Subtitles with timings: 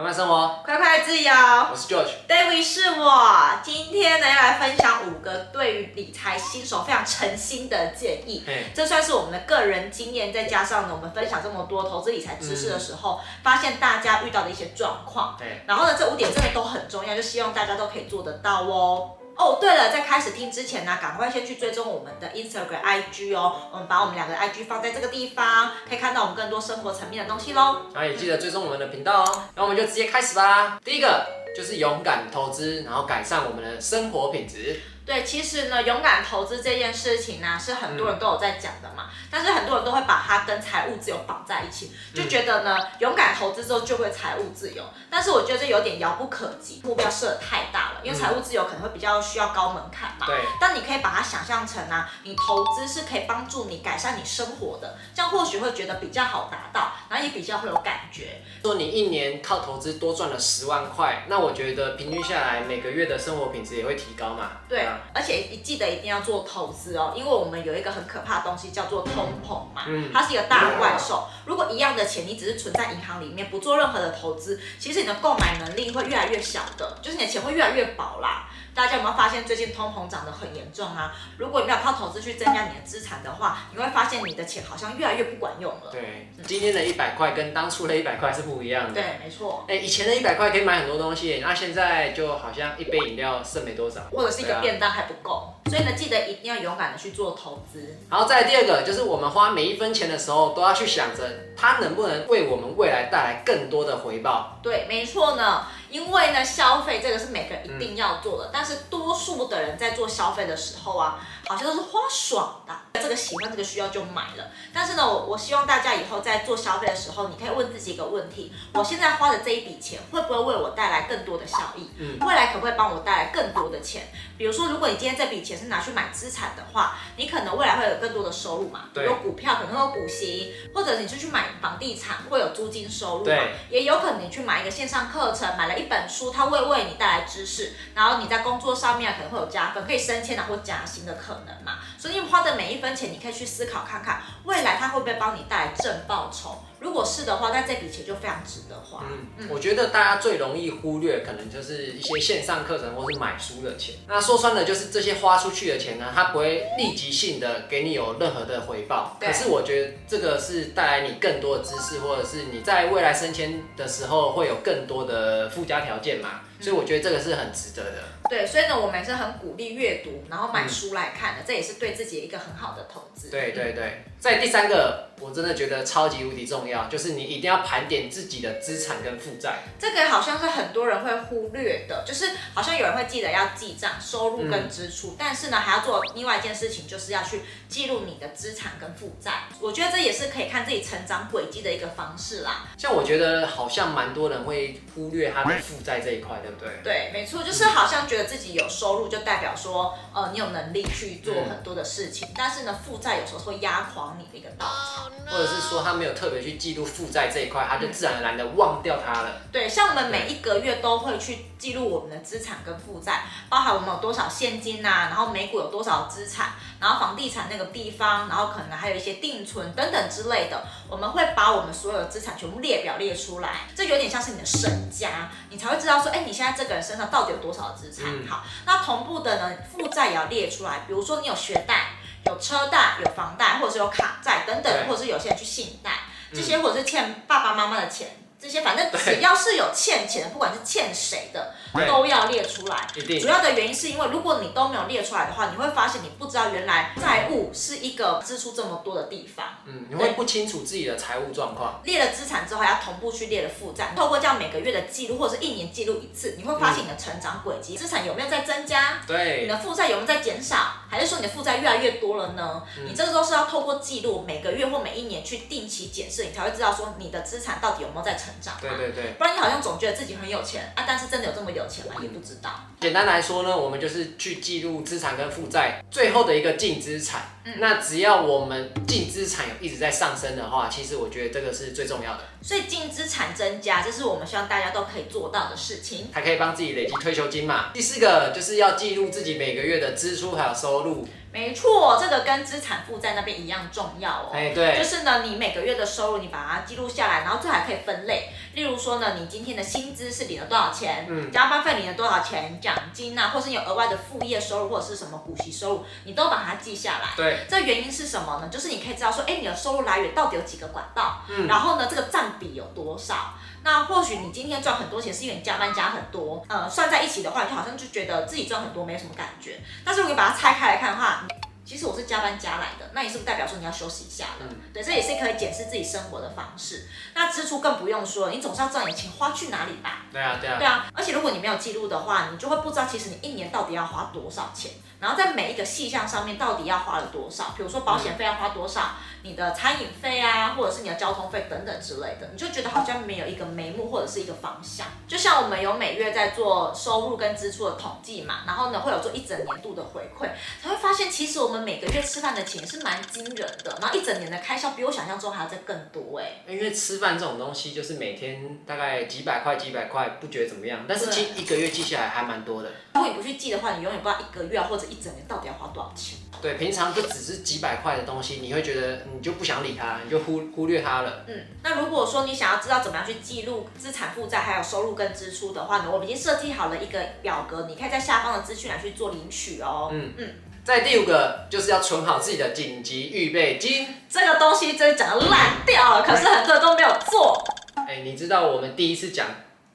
[0.00, 1.30] 慢慢生活，快快自由。
[1.30, 3.50] 我是 George，David 是我。
[3.62, 8.42] 今天呢，要来分享五个对于理财新手非常诚心的建议。
[8.46, 15.36] 嘿这算是我们的个人经验，再加上呢，我们分享这么多投资理财知识的时候，嗯、发现大家遇到的一些状况。
[15.38, 19.10] 对然后呢，这五点真的都很重要，就希望大家都可以做得到哦。
[19.40, 23.70] 哦，对了，在开始听之前呢，赶快先去追踪我们的 Instagram IG 哦。
[23.72, 27.86] 我们把我们两个 IG 放在这个地方，可以看到我们更多生活层面的东西喽。
[27.94, 29.42] 然后也记得追踪我们的频道哦。
[29.54, 30.78] 那我们就直接开始吧。
[30.84, 31.26] 第一个
[31.56, 34.78] 就是勇敢投资，然后改善我们的生活品质。
[35.10, 39.10] 对，其实呢，勇敢投资这件事情呢、啊，是很多人都有在讲的嘛。
[39.10, 44.84] 嗯、但是很多人都会把它跟财务自由绑在一起，就觉得呢，嗯、勇敢投资之后就会财务自由。
[45.10, 48.00] 但是我觉得这有点遥不可及，目标设的太大了。
[48.04, 50.26] 因为财务自由可能会比较需要高门槛嘛。
[50.26, 50.44] 对。
[50.60, 58.40] 但你可以把它想象成啊，你投资是可以帮助你改善你生活的，这样或许会觉得比较好达到，然后也比较会有感觉。
[58.62, 64.52] 说你一年靠投资多赚了十万块，那我觉得平均下来每个月的生活品质也会提高嘛。
[64.68, 64.86] 对。
[65.12, 71.26] 而且你记得一定要做投资哦，因为我们有一个很可怕的东西叫做通膨嘛，嗯，它是一个大怪兽。
[71.46, 78.48] 如果一样的钱你只是存在银行里面，不做任何的投资，其实你的购买能力会越来越小的，就是你的钱会越来越薄啦。
[78.74, 81.12] 大家有没有发现最近通膨涨得很严重啊？
[81.36, 85.90] 如果你没有靠投资去增加你的资产的话，你会发现你的钱好像越来越不管用了。
[85.90, 88.94] 对，今天的一百块跟当初的一百块是不一样的。
[88.94, 89.64] 对，没错。
[89.68, 95.54] 哎，以前的一百块可以买很多东西，那现在就好像一杯饮料剩没多少，或者是一个便当还不够。
[95.68, 97.98] 所以呢，记得一定要勇敢的去做投资。
[98.10, 101.22] 然后再来第二个，就是我们花每一分钱的时候，都要去想着
[101.56, 104.58] 它能不能为我们未来带来更多的回报。
[104.62, 105.66] 对，没错呢。
[105.90, 114.50] 因为呢，消费这个是每个人一定要做的，嗯、但是多数的人在做消费的时候啊，好像都是花爽的，这个喜欢这个需要就买了。
[114.72, 121.90] 但是呢，我我希望大家以后在做消费的时候，你可以问自己一个问题：我现在花的这一笔钱，会不会为我带来更多的效益？
[121.98, 124.08] 嗯，未来可不可以帮我带来更多的钱？
[124.38, 128.84] 比如说，如果你今天这笔钱是拿去买资产的话，你可能未来会有更多的收入嘛？
[128.94, 133.24] 比如股票可能会有股息，或者你就去买房地产会有租金收入嘛？
[133.24, 141.79] 对，也有可能你去买一个线上课程，买了一本书，它会为你带来知识，然后你在工作上面可能会有加分，可以升迁啊或加薪的可能嘛。
[142.00, 146.56] 所以你花的每一分钱，你可以去思考看看，未来它会不会帮你带来正报酬。
[146.78, 149.04] 如果是的话，那这笔钱就非常值得花。
[149.06, 153.96] 嗯，嗯，我觉得大家最容易忽略，可能就是一些线上课程或是买书的钱。
[154.08, 159.18] 那说穿了，就是这些花出去的钱呢，它不会立即性的给你有任何的回报。
[159.20, 166.40] 对可是我觉得这个是带来你更多的知识，或者是你在未来升迁的时候会有更多的附加条件嘛。
[166.60, 168.04] 所以我觉得这个是很值得的。
[168.28, 173.28] 对，所以呢，我们是很鼓励阅读，然后买书来看的，嗯、这也是对自己一个很好的投资。
[173.30, 174.04] 对对对。
[174.20, 179.60] 在第三个，我真的觉得超级无敌重要，就是你一定要盘点自己的资产跟负债。
[179.78, 189.44] 这个好像是很多人会忽略的，就是好像有人会记得要记账，收入跟支出，嗯、但是呢，还要做另外一件事情，就是要去记录你的资产跟负债。
[189.58, 192.68] 我觉得这也是可以看自己成长轨迹的一个方式啦。
[192.76, 196.82] 像我觉得好像蛮多人会忽略他的负债这一块，对不对？
[196.82, 204.16] 对，没错，就是好像觉得自己有收入就代表说，呃，你有能力去做很多的事情，嗯、但是呢，负债有时候会压垮。
[204.18, 209.40] 你的一个稻草，或者是说他没有特别去记录负债这一块，他就自然而然的忘掉它了。
[209.52, 228.04] 对，像我们每一个月都会去记录我们的资产跟负债，包含我们有多少现金啊，然后美股有多少资产，然后房地产那个地方，然后可能还有一些定存等等之类的，我们会把我们所有的资产全部列表列出来，这有点像是你的身家，你才会知道说，哎，你现在这个人身上到底有多少资产。
[228.06, 231.92] 嗯、好，那同步的呢，负债也要列出来，比如说你有学贷。
[232.26, 236.00] 有车贷、有房贷，或者是有卡债等等，或者是有些人去信贷，
[236.34, 238.08] 这些或者是欠爸爸妈妈的钱。
[238.38, 241.54] 这些反正只要是有欠钱的，不管是欠谁的，
[241.86, 242.86] 都要列出来。
[243.20, 249.46] 主要的原因是因为如果你都没有列出来的话，你会发现你不知道原来债务是一个支出这么多的地方。
[249.66, 251.80] 嗯，你会不清楚自己的财务状况。
[251.84, 253.92] 列了资产之后，还要同步去列了负债。
[253.96, 258.98] 透过这样每个月的记录，或者是一年记录一次，你会发现你的成长轨迹，资产有没有在增加？
[259.06, 260.72] 对，你的负债有没有在减少？
[260.90, 262.62] 还是说你的负债越来越多了呢？
[262.76, 268.56] 嗯、你这个时候是要透过记录，每个月或每一年去定期检视，你才会知道说你的资产到底有没有在成长。
[268.60, 269.12] 对对对。
[269.16, 271.94] 不然你好像总觉得自己很有钱啊，但是真的有这么有钱吗？
[272.02, 272.50] 也不知道。
[272.80, 277.22] 简单来说呢，我们就是去记录资产跟负债，最后的一个净资产。
[277.44, 282.20] 嗯，那只要我们净资产有一直在上升的话，其实我觉得这个是最重要的。
[282.42, 287.70] 所以净资产增加，这是我们希望大家都可以做到的事情，还可以帮自己累积退休金嘛。
[287.72, 291.06] 第四个就是要记录自己每个月的支出还有收入。
[291.32, 294.30] 没错，这个跟资产负债那边一样重要哦。
[294.32, 298.28] 哎，对，就是呢，你每个月的收入你把它记录下来，然后这还可以分类。
[298.54, 301.06] 例如说呢，你今天的薪资是领了多少钱？
[301.08, 302.60] 嗯，加班费领了多少钱？
[302.60, 307.10] 奖金啊，或是你有额外的副业收入或者是什么股息收入，你都把它记下来。
[307.16, 308.48] 对，这原因是什么呢？
[308.48, 311.22] 就是你可以知道说，哎，你的收入来源到底有几个管道？
[311.28, 313.34] 嗯，然后呢，这个占比有多少？
[313.62, 319.60] 那或许你今天赚很多钱，是因为你加班加很多，呃，算在一起的话，你就好像就觉得自己赚很多没什么感觉。
[319.84, 321.24] 但是如果你把它拆开来看的话，
[321.62, 324.46] 其实我是加班加来的，那你是不是代表说你要休息一下的。
[324.48, 326.88] 嗯、对，这也是可以检视自己生活的方式。
[327.14, 329.98] 那支出更不用说，你总是要知道你钱花去哪里吧？
[330.10, 330.58] 对啊，对啊。
[330.58, 337.54] 对啊，而且如果你没有记录的话，你就会不知道其实你一年到底要花多少钱，然后在每一个细项上面到底要花了多少。
[337.56, 344.86] 比如说保险费要花多少，嗯、你的餐饮费啊，或者是你的交通费等等之类的，你就觉得好像没有一个眉目或者是一个方向。
[345.08, 350.28] 就像我们有每月在做收入跟支出的统计嘛，然后呢会有做一整年度的回馈，
[350.62, 356.42] 才会发现其实我们每个月吃饭的钱是蛮惊人的，然后一整年的开销比我想象中还要再更多哎。
[356.46, 362.70] 因为吃饭这种东西，就是每天大概几百块、几百块，不觉得怎么样，但是记一个月记下来还蛮多的。
[362.94, 366.18] 如果你不去记的话，你永远不知道一个月或者一整年到底要花多少钱。
[366.42, 371.24] 对，平常就只是几百块的东西，你会觉得你就不想理它，你就忽忽略它了。
[371.26, 379.90] 嗯，那如果说你想要知道怎么样去记录资产负债还有收入跟支出的话呢，我们已经设计好了一个表格，你可以在下方的资讯栏去做领取哦。
[379.92, 380.34] 嗯嗯。
[380.62, 387.42] 在第五个就是要存好自己的紧急预备金，这个东西真的讲的烂掉了，可是很多人都没有做。
[387.74, 389.26] 哎，你知道我们第一次讲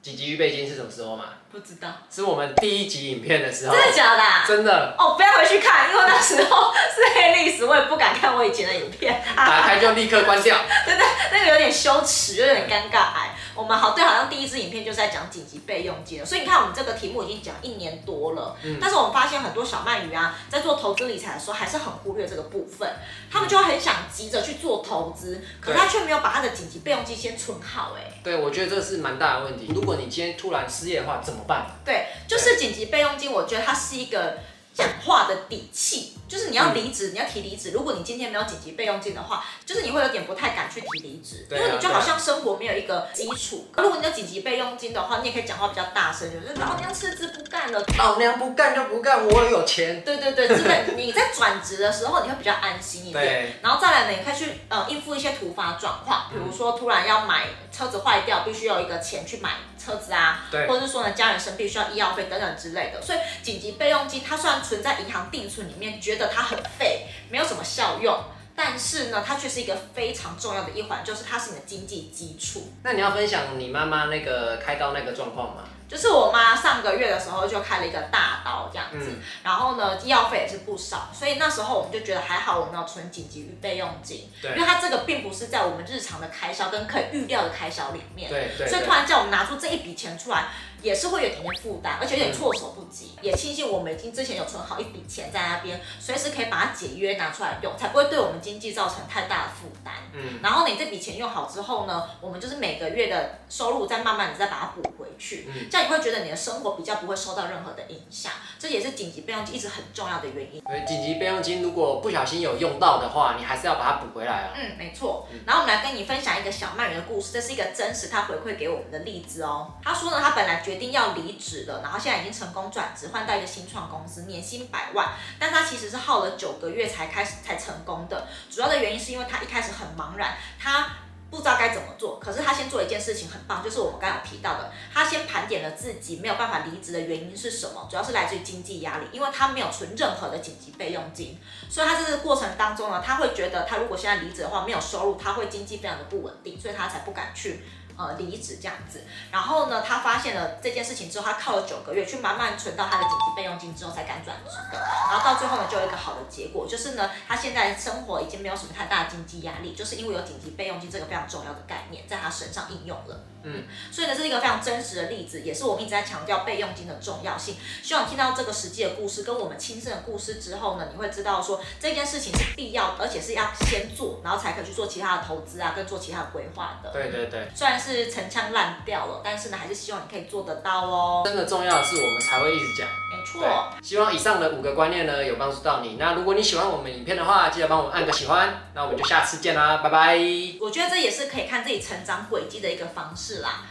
[0.06, 1.24] 紧急预备金是什么时候吗？
[1.50, 3.74] 不知道，是我们第一集影片的时候。
[3.74, 4.22] 真的假的？
[4.46, 4.94] 真的。
[4.96, 9.20] 哦，不要回去看，因为那时候是黑历史，我也不敢看我以前的影片。
[9.34, 10.56] 打开就立刻关掉。
[10.86, 13.00] 真的，那个有点羞耻，有点尴尬。
[13.16, 18.56] 哎，我们好对，好像第一支影片就是在讲紧急备用金，所以你看我们这个题目已经讲一年多了。
[18.62, 18.78] 嗯。
[18.80, 22.88] 但是我们发现很多小鳗鱼啊，在做投资理财的时候，还是很忽略这个部分。
[23.30, 27.96] 他们就很想急着去做投资，可是他却没有把他的紧急备用金先存好。
[27.96, 28.20] 哎。
[28.22, 29.72] 对，我觉得这是蛮大的问题。
[29.74, 31.66] 如果你今天突然失业的话，怎么办？
[31.84, 32.06] 对。
[32.28, 34.38] 就是紧急备用金，我觉得它是一个
[34.76, 36.12] 讲话的底气。
[36.28, 37.70] 就是你要离职，嗯、你要提离职。
[37.70, 43.68] 如果你今天没有紧急备用金的话，就是你会有点不太敢去提离职，啊、因为你就好像生活没有一个基础。
[43.76, 47.25] 啊、如果你有紧急备用金的话，你也可以讲话比较大声，就是老娘辞职不
[47.66, 50.02] 干了，老娘不干就不干，我有钱。
[50.02, 53.24] 对对对，真的你在转职的时候，你会比较安心一点。
[53.24, 59.50] 对然后再来呢，你可以去呃应付一些突发状况，比如说突然要买车子坏掉，必须有一个钱去买
[59.82, 63.02] 车子啊，对或者是说呢家人生病需要医药费等等之类的。
[63.02, 67.06] 所以紧急备用金它虽然存在银行定存里面，觉得它很废。
[67.28, 68.16] 没有什么效用，
[68.54, 72.72] 但是呢，它却是一个非常重要的一环，就是它是你的经济基础。
[72.84, 75.64] 那你要分享你妈妈那个开刀那个状况吗？
[75.88, 90.48] 就是我妈上个月的时候就开了一个大刀这样子，嗯、然后呢，医药费也是不少，所以那时候我们就觉得还好，我们要存紧急预备用金，对因为它这个并不是在我们日常的开销跟可以预料的开销里面，对，对对，所以突然叫我们拿出这一笔钱出来。
[90.82, 93.12] 也是会有点点负担，而且有点措手不及。
[93.16, 99.94] 嗯、也庆幸我们已经之前有存好一笔钱在那边，随时可以把它解约拿出来用，才不会对我们经济造成太大的负担。
[100.12, 108.32] 嗯，然后你这笔钱用好之后呢，我们就是每个月的收入再慢慢的再把它补回去，嗯、这样你会觉得你的生活比较不会受到任何的影响。
[108.58, 110.62] 这也是紧急备用金一直很重要的原因。
[110.62, 114.54] 对，紧急备用金如果不小心有用到的话，你还是要把它补回来啊。
[114.56, 115.28] 嗯，没错。
[115.44, 119.70] 然后我们来跟你分享一个小曼人的故事，这是一个真实他回馈给我们的例子哦。
[119.84, 121.82] 他说呢，他本来决定要离职了。
[121.82, 128.26] 然后现在已经成功转职，换到一个新创公司，年薪百万，但他其实是耗了九个月才开始才成功的。
[128.50, 130.88] 主要的原因是因为他一开始很茫然，他
[131.30, 132.18] 不知道该怎么做。
[132.18, 147.62] 可是他先做一件事情很棒，就是我们刚刚有提到的，他先盘点了自己没有办法离职的原因是什么，主要是来自于经济压力，因为他没有存任何的紧急备用金，所以他在这个过程当中呢，他会觉得他如果现在离职的话没有收入，他会经济非常的不稳定，所以他才不敢去。
[147.96, 154.78] 呃，离职这样子，然后呢，他发现了这件事情之后，他靠了九个月去慢慢存到他的紧急备用金之后，才敢转职的。
[154.78, 163.20] 然后到最后呢，就有一个好的结果，就是呢，他现在生活已经没有什么太大的经济压力，就是因为有紧急备用金这个非常重要的概念在他身上应用了。
[163.48, 163.62] 嗯，
[163.92, 167.56] 所以呢，这是一个非常真实的例子，也是我们一直在强调备用金的重要性。
[167.80, 176.90] 希望听到这个实际的故事跟我们亲身的故事之后呢，你会知道说这件事情是必要，而且是要先做，然后才可以去做其他的投资啊，跟做其他的规划的。
[176.90, 181.22] 对对对，虽然是陈腔滥调了，但是呢，还是希望你可以做得到哦。
[181.24, 182.88] 真的重要的是，我们才会一直讲。
[182.88, 183.72] 没错。
[183.80, 185.96] 希望以上的五个观念呢，有帮助到你。
[185.98, 188.52] 那如果你喜欢我们影片的话，记得帮我们按个喜欢。
[188.74, 190.18] 那我们就下次见啦，拜拜。
[190.60, 193.62] 我觉得这也是可以看自己成长轨迹的一个方式啦。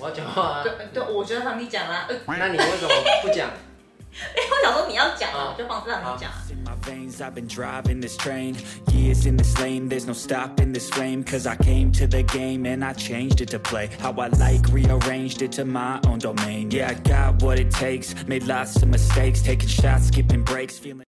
[0.00, 0.62] 我要讲话啊！
[0.62, 2.06] 对对，我觉得让你讲啦。
[2.26, 2.88] 那你为什么
[3.20, 3.50] 不讲？
[4.08, 6.30] 因为我想说你要讲啊，我就放这让你讲。
[6.68, 8.54] My veins, I've been driving this train.
[8.92, 11.24] Years in this lane, there's no stopping this flame.
[11.24, 13.88] Cause I came to the game and I changed it to play.
[14.00, 16.70] How I like, rearranged it to my own domain.
[16.70, 18.14] Yeah, I got what it takes.
[18.26, 21.06] Made lots of mistakes, taking shots, skipping breaks, feeling.